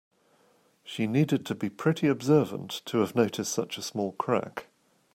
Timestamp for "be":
1.53-1.69